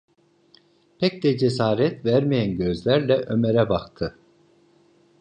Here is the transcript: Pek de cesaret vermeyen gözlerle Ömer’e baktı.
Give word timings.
Pek 0.99 1.23
de 1.23 1.37
cesaret 1.37 2.05
vermeyen 2.05 2.55
gözlerle 2.57 3.15
Ömer’e 3.17 3.69
baktı. 3.69 4.15